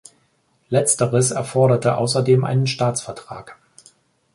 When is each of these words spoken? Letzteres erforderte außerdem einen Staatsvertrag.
Letzteres 0.69 1.29
erforderte 1.29 1.95
außerdem 1.95 2.43
einen 2.43 2.65
Staatsvertrag. 2.65 3.59